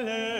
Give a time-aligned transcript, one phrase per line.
[0.00, 0.39] alle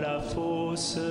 [0.00, 1.05] la fosse.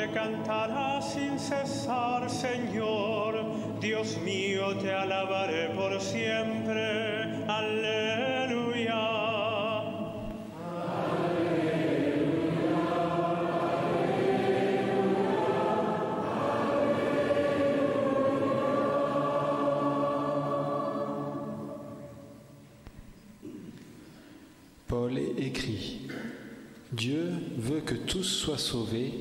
[0.00, 3.34] Te cantará sin cesar, Señor.
[3.80, 7.44] Dios mío, te alabaré por siempre.
[7.46, 8.70] Aleluya.
[24.88, 26.08] Paul écrit
[26.92, 29.12] Dieu veut que tous soient sauvés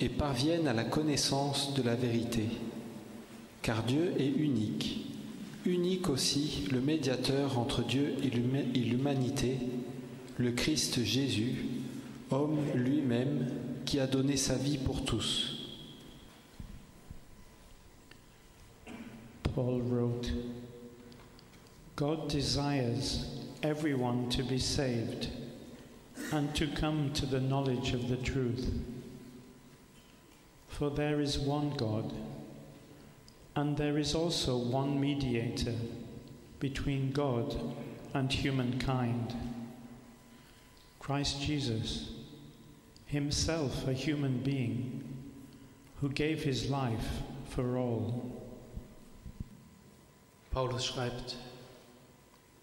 [0.00, 2.44] et parviennent à la connaissance de la vérité.
[3.62, 5.06] Car Dieu est unique,
[5.64, 9.58] unique aussi le médiateur entre Dieu et l'huma- et l'humanité,
[10.38, 11.56] le Christ Jésus,
[12.30, 13.46] homme lui-même
[13.84, 15.54] qui a donné sa vie pour tous.
[19.54, 20.30] Paul wrote,
[21.96, 23.26] God desires
[23.62, 25.28] everyone to be saved
[26.32, 28.70] and to come to the knowledge of the truth.
[30.78, 32.12] For there is one God,
[33.56, 35.74] and there is also one mediator
[36.60, 37.52] between God
[38.14, 39.34] and humankind,
[41.00, 42.12] Christ Jesus,
[43.06, 45.02] himself a human being
[46.00, 48.40] who gave his life for all.
[50.52, 51.34] Paulus schreibt,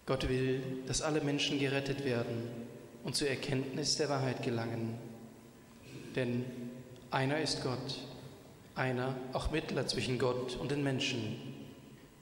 [0.06, 2.48] Gott will, dass alle Menschen gerettet werden
[3.04, 4.98] und zur Erkenntnis der Wahrheit gelangen.
[6.14, 6.65] Denn
[7.10, 8.00] Einer ist Gott,
[8.74, 11.36] einer auch Mittler zwischen Gott und den Menschen,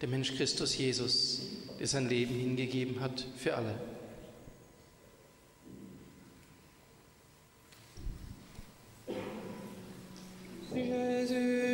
[0.00, 1.42] der Mensch Christus Jesus,
[1.78, 3.74] der sein Leben hingegeben hat für alle.
[10.74, 11.73] Jésus.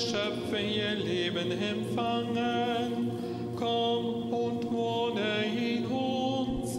[0.00, 3.10] Schöpfe ihr Leben empfangen.
[3.54, 6.78] Komm und wohne in uns,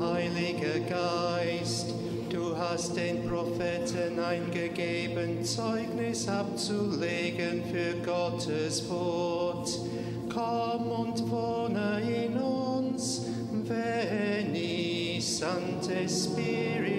[0.00, 1.94] Heiliger Geist,
[2.28, 9.91] du hast den Propheten eingegeben, Zeugnis abzulegen für Gottes Wort
[10.32, 13.26] komm und wohne in uns,
[13.68, 16.91] veni Sante Spirit.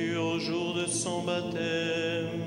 [0.00, 2.40] Au jour de son baptême.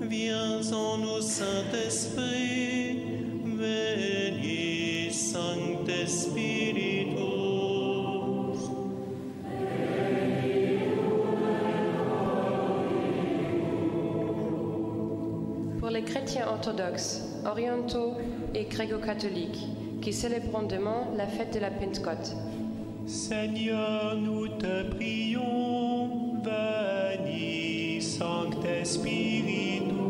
[0.00, 3.00] Viens en nous, Saint-Esprit,
[3.44, 7.16] veni, Sancte Spiritus.
[15.78, 18.14] Pour les chrétiens orthodoxes, orientaux
[18.54, 19.66] et gréco-catholiques
[20.00, 22.34] qui célébreront demain la fête de la Pentecôte,
[23.06, 26.85] Seigneur, nous te prions, veni,
[28.18, 30.06] Sancte Spiritus.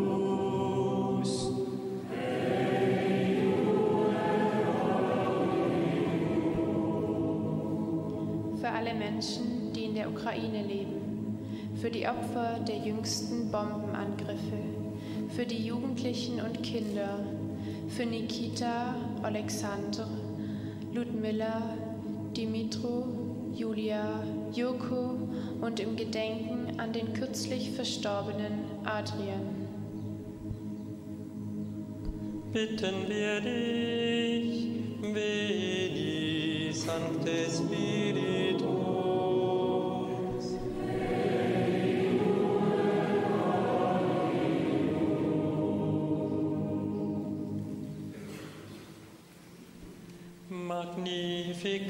[8.61, 11.39] für alle Menschen, die in der Ukraine leben,
[11.81, 14.63] für die Opfer der jüngsten Bombenangriffe,
[15.31, 17.19] für die Jugendlichen und Kinder,
[17.89, 20.09] für Nikita, Alexander,
[20.93, 21.77] Ludmilla,
[22.37, 23.05] Dimitro,
[23.53, 24.23] Julia,
[24.55, 25.17] Joko
[25.61, 29.67] und im Gedenken an den kürzlich verstorbenen Adrian.
[32.53, 34.69] Bitten wir dich,
[35.03, 38.77] veni, Sancte Spiritus.
[50.49, 51.87] Magnificat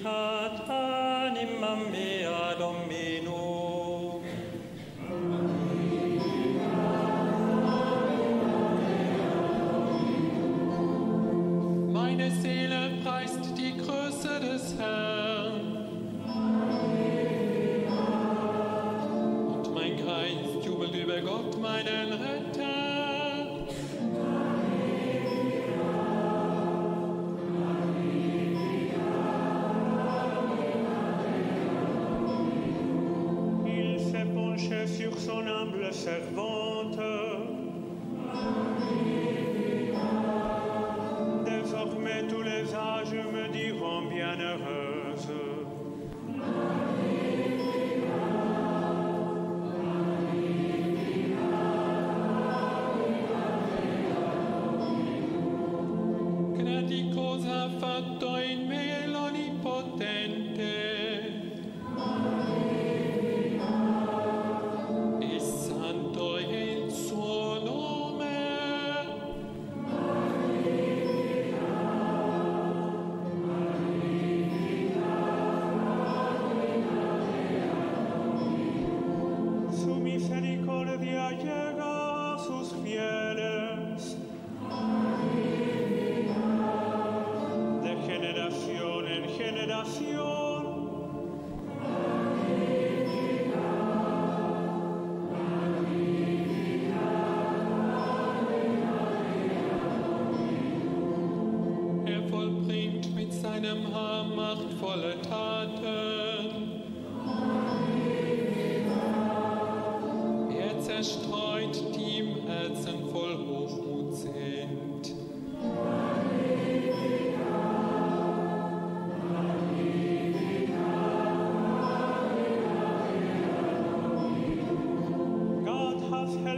[56.87, 60.55] Gnadico ha fatto in me l'Onnipotente.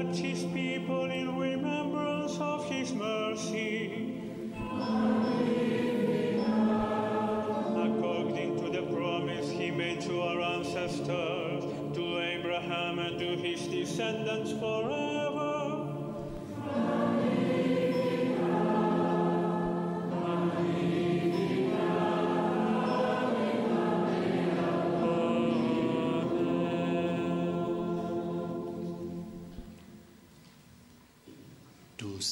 [0.09, 4.23] Helped his people in remembrance of his mercy.
[7.77, 14.53] According to the promise he made to our ancestors, to Abraham and to his descendants
[14.53, 14.88] forever.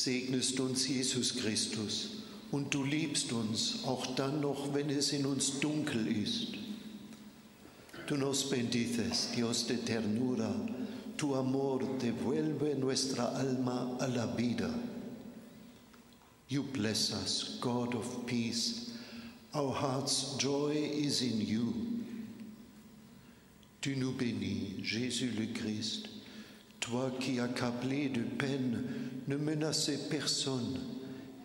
[0.06, 2.10] Segnest uns, Jesus Christus,
[2.52, 6.54] und du liebst uns, auch dann noch, wenn es in uns dunkel ist.
[8.06, 10.54] Tú nos bendices, Dios de ternura,
[11.16, 14.70] tu amor devuelve nuestra alma a la vida.
[16.48, 18.92] You bless us, God of peace.
[19.52, 21.74] Our heart's joy is in you.
[23.80, 26.08] Tu nous bénis, Jésus le Christ,
[26.78, 30.78] toi qui, accablé de peine, ne menaçais personne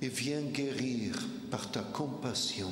[0.01, 1.15] et viens guérir
[1.49, 2.71] par ta compassion.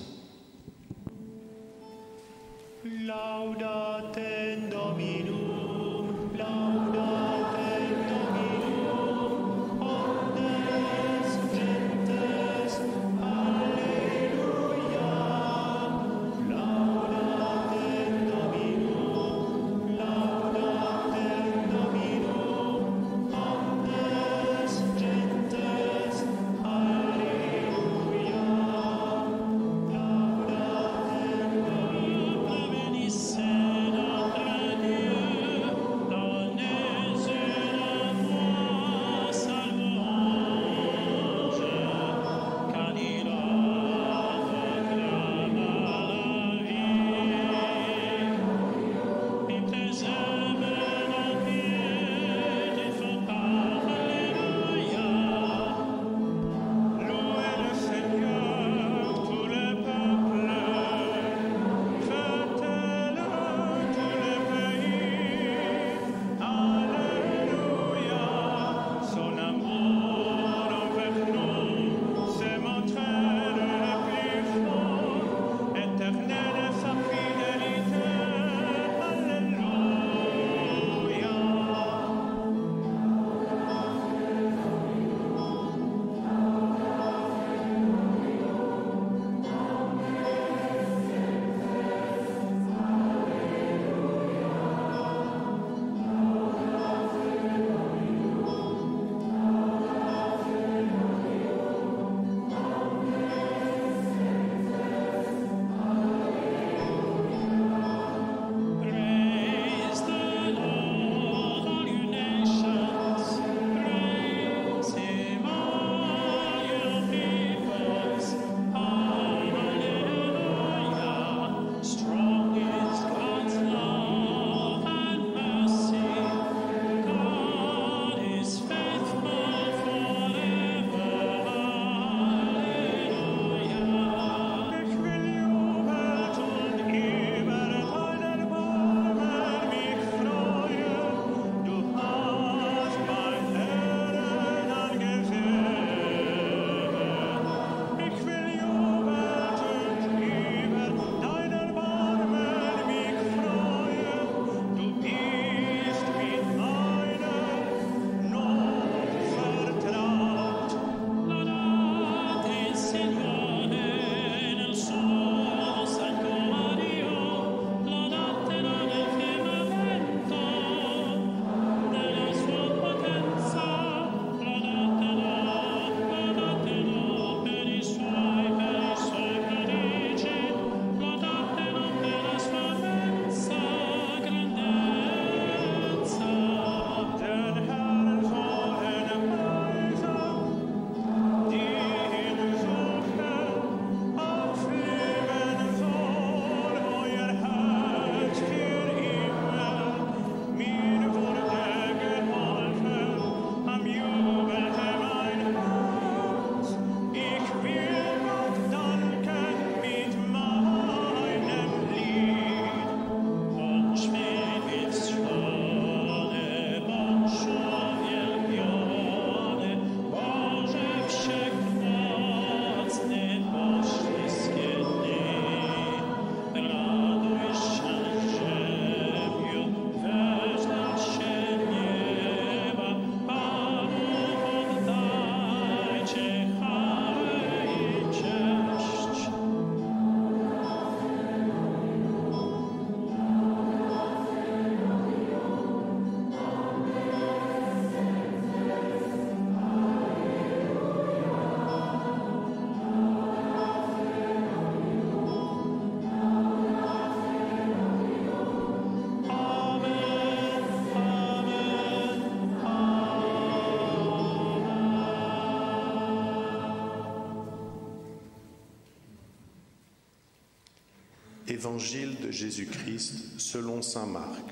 [271.59, 274.45] Évangile de Jésus-Christ selon Saint Marc.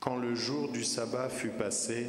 [0.00, 2.08] Quand le jour du sabbat fut passé,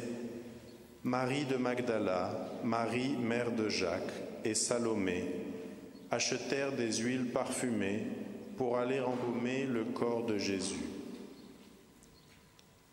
[1.04, 4.12] Marie de Magdala, Marie mère de Jacques
[4.44, 5.26] et Salomé
[6.10, 8.02] achetèrent des huiles parfumées
[8.56, 10.86] pour aller embaumer le corps de Jésus.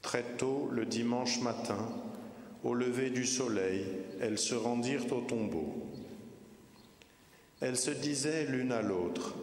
[0.03, 1.89] Très tôt le dimanche matin,
[2.63, 3.87] au lever du soleil,
[4.21, 5.89] elles se rendirent au tombeau.
[7.59, 9.33] Elles se disaient l'une à l'autre,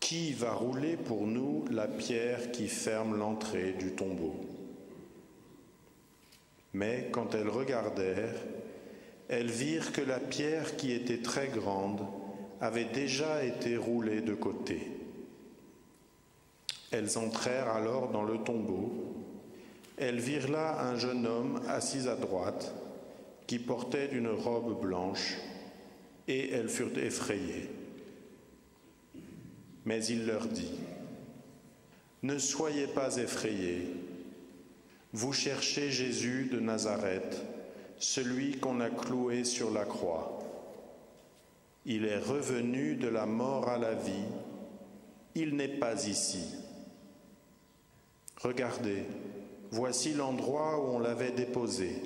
[0.00, 4.34] Qui va rouler pour nous la pierre qui ferme l'entrée du tombeau?
[6.72, 8.34] Mais quand elles regardèrent,
[9.28, 12.00] elles virent que la pierre qui était très grande
[12.60, 14.90] avait déjà été roulée de côté.
[16.90, 19.14] Elles entrèrent alors dans le tombeau.
[19.96, 22.74] Elles virent là un jeune homme assis à droite
[23.46, 25.36] qui portait une robe blanche
[26.26, 27.70] et elles furent effrayées.
[29.84, 30.78] Mais il leur dit,
[32.22, 33.88] Ne soyez pas effrayés,
[35.12, 37.42] vous cherchez Jésus de Nazareth,
[37.98, 40.38] celui qu'on a cloué sur la croix.
[41.84, 44.28] Il est revenu de la mort à la vie,
[45.34, 46.44] il n'est pas ici.
[48.36, 49.04] Regardez,
[49.70, 52.02] voici l'endroit où on l'avait déposé.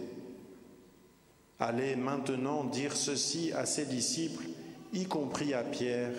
[1.61, 4.45] Allez maintenant dire ceci à ses disciples,
[4.93, 6.15] y compris à Pierre.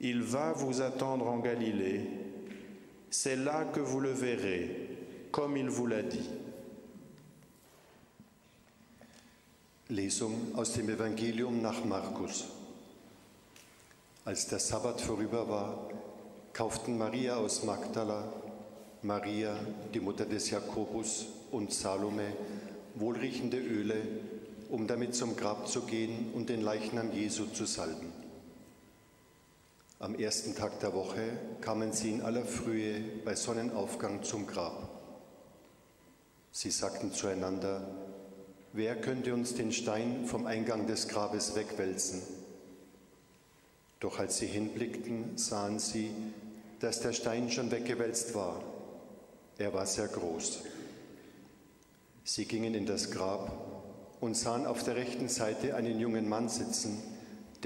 [0.00, 2.02] Il va vous attendre en Galilée.
[3.10, 4.88] C'est là que vous le verrez,
[5.32, 6.28] comme il vous l'a dit.
[9.88, 12.46] Lesung aus dem Evangelium nach Markus.
[14.24, 15.88] Als der Sabbat vorüber war,
[16.52, 18.24] kauften Maria aus Magdala,
[19.02, 19.54] Maria,
[19.94, 22.32] die Mutter des Jakobus und Salome
[22.96, 24.02] wohlriechende Öle,
[24.70, 28.15] um damit zum Grab zu gehen und den Leichnam Jesu zu salben.
[29.98, 34.90] Am ersten Tag der Woche kamen sie in aller Frühe bei Sonnenaufgang zum Grab.
[36.52, 37.80] Sie sagten zueinander,
[38.74, 42.20] wer könnte uns den Stein vom Eingang des Grabes wegwälzen?
[43.98, 46.10] Doch als sie hinblickten, sahen sie,
[46.80, 48.62] dass der Stein schon weggewälzt war.
[49.56, 50.62] Er war sehr groß.
[52.22, 53.50] Sie gingen in das Grab
[54.20, 57.02] und sahen auf der rechten Seite einen jungen Mann sitzen,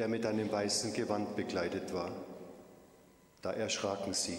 [0.01, 2.11] der mit einem weißen Gewand bekleidet war.
[3.43, 4.39] Da erschraken sie.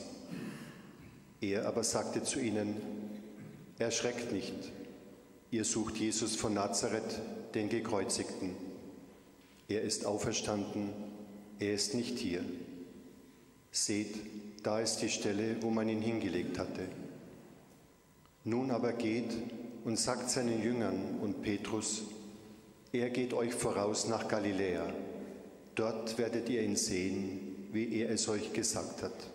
[1.40, 2.82] Er aber sagte zu ihnen,
[3.78, 4.56] Erschreckt nicht,
[5.52, 7.20] ihr sucht Jesus von Nazareth,
[7.54, 8.56] den Gekreuzigten.
[9.68, 10.90] Er ist auferstanden,
[11.60, 12.44] er ist nicht hier.
[13.70, 14.16] Seht,
[14.64, 16.88] da ist die Stelle, wo man ihn hingelegt hatte.
[18.46, 19.32] Nun aber geht
[19.86, 22.02] und sagt seinen Jüngern und Petrus,
[22.92, 24.92] er geht euch voraus nach Galiläa.
[25.76, 29.31] Dort werdet ihr ihn sehen, wie er es euch gesagt hat.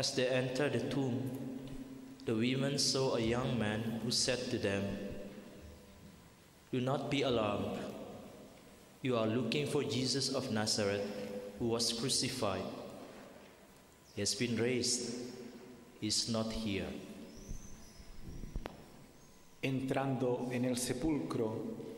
[0.00, 1.30] As they entered the tomb,
[2.24, 4.82] the women saw a young man who said to them,
[6.72, 7.78] Do not be alarmed.
[9.02, 11.04] You are looking for Jesus of Nazareth,
[11.58, 12.64] who was crucified.
[14.14, 15.16] He has been raised.
[16.00, 16.88] He is not here.
[19.62, 21.52] Entrando en el sepulcro,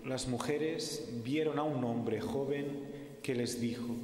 [0.05, 2.85] las mujeres vieron a un hombre joven
[3.23, 3.95] que les dijo,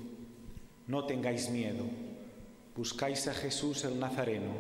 [0.87, 2.08] no tengáis miedo,
[2.79, 4.55] buscáis a Jesús el Nazareno,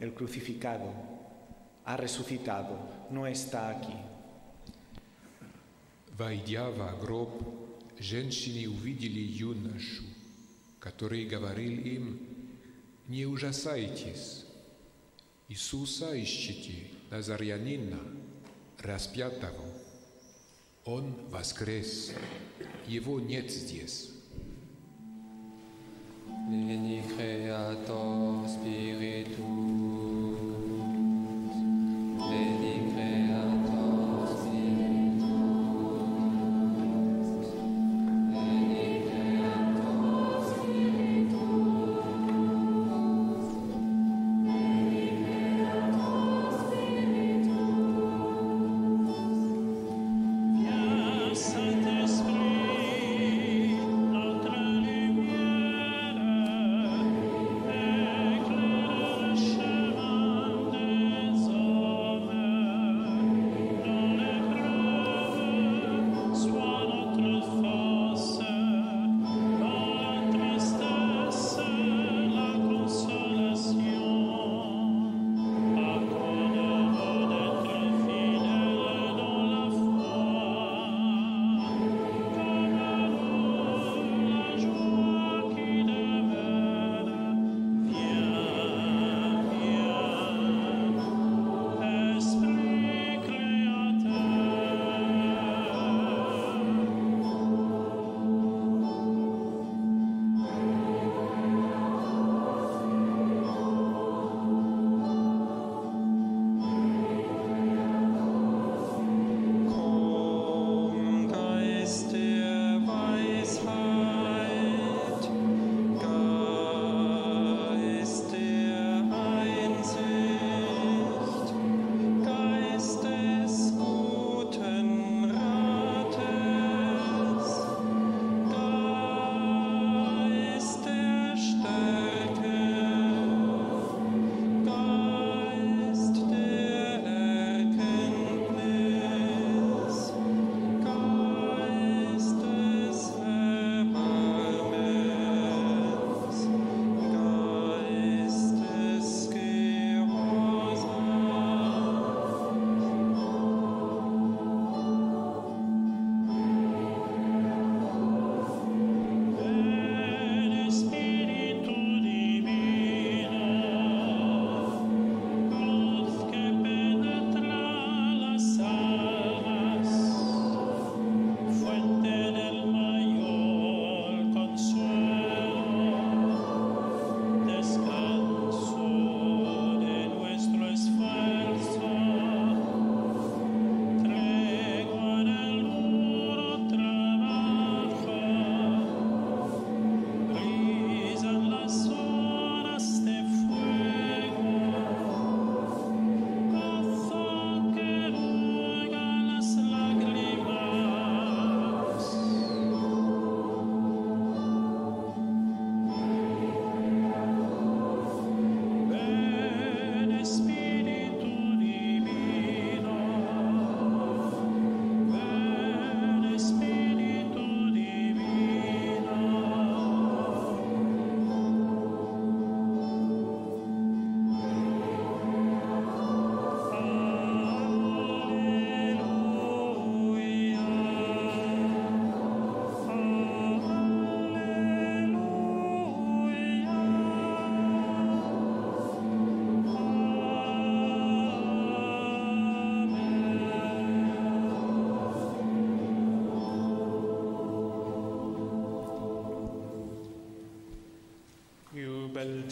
[0.00, 0.94] el crucificado,
[1.84, 2.78] ha resucitado,
[3.10, 3.94] no está aquí.
[6.16, 7.30] Войдя в гроб,
[7.98, 10.04] женщины увидели юношу,
[10.78, 12.18] который говорил им,
[13.08, 14.46] «Не ужасайтесь,
[15.48, 18.00] Иисуса ищите, Nazarianina,
[18.78, 19.64] распятого.
[20.86, 22.12] Он воскрес.
[22.86, 24.12] Его нет здесь.
[26.48, 29.69] Veni Creator Spiritus.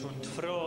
[0.05, 0.58] und froh.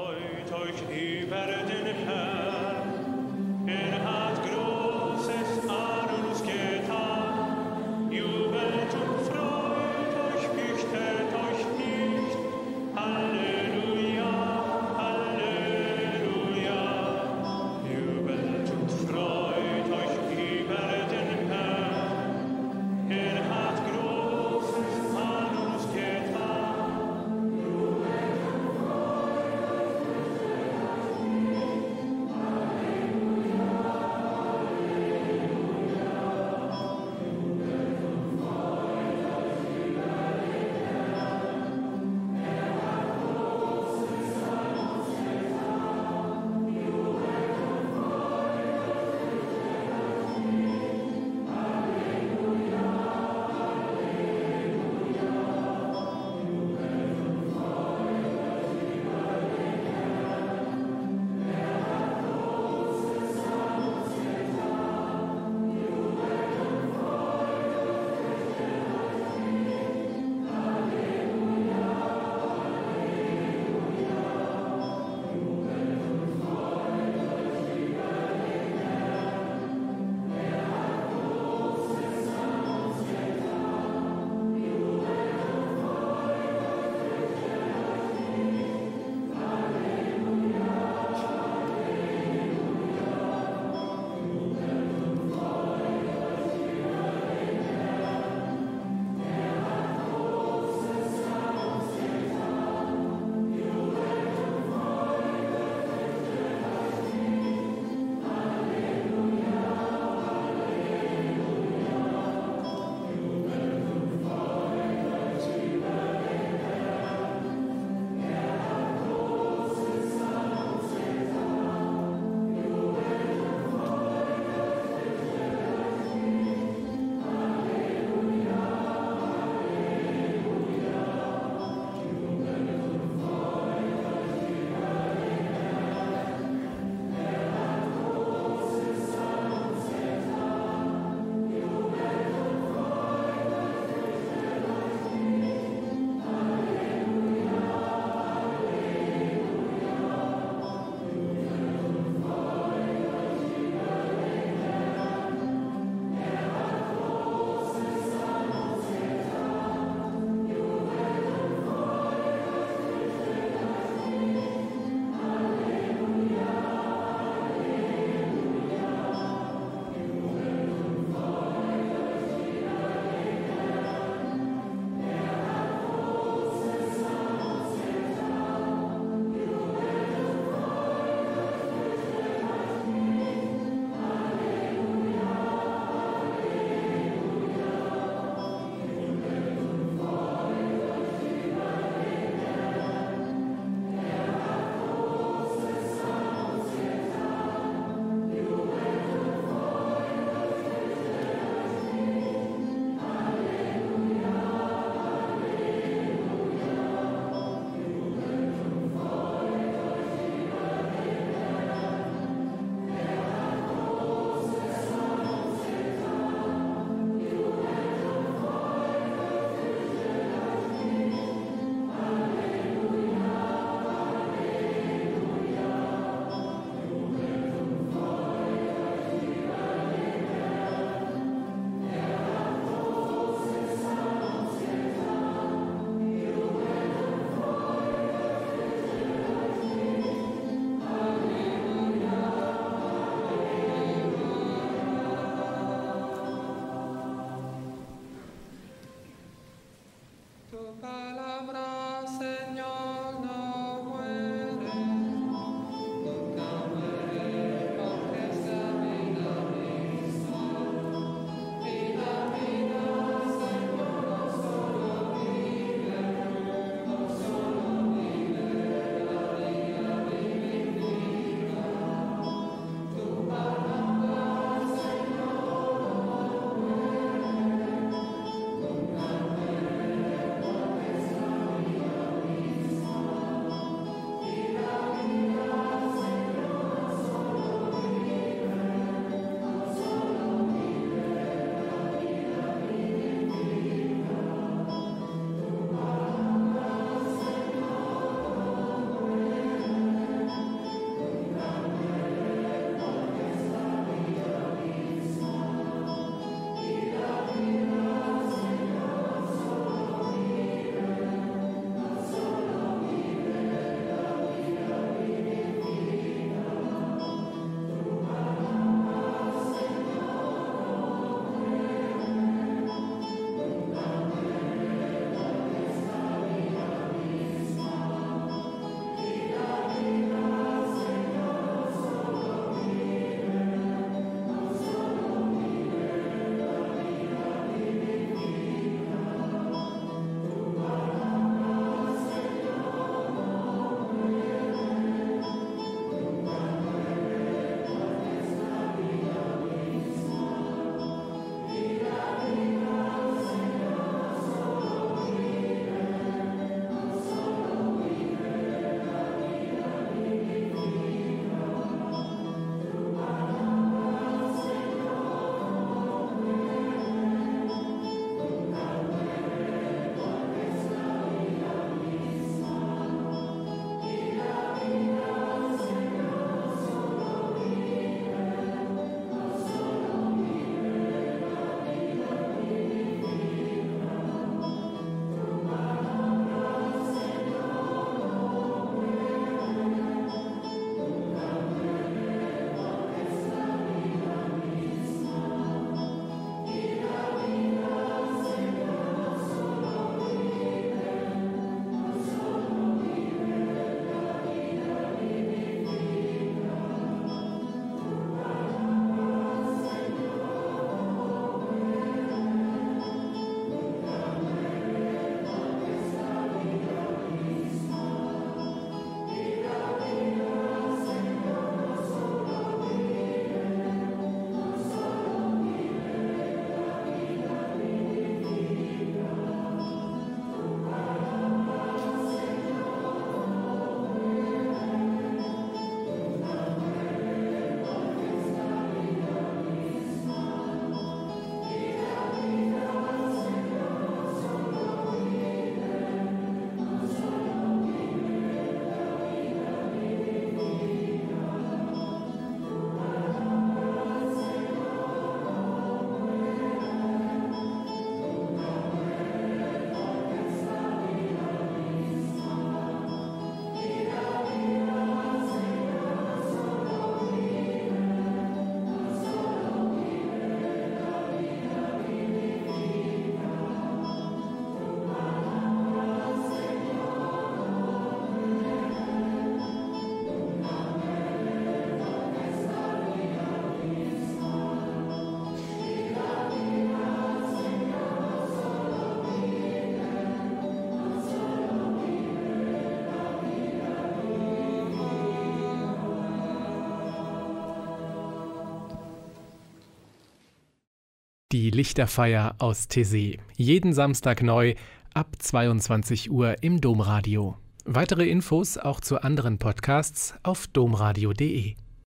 [501.51, 503.19] Die Lichterfeier aus Tessé.
[503.35, 504.55] Jeden Samstag neu
[504.93, 507.35] ab 22 Uhr im Domradio.
[507.65, 511.55] Weitere Infos auch zu anderen Podcasts auf domradio.de.